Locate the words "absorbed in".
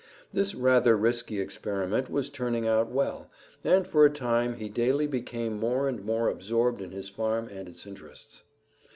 6.27-6.89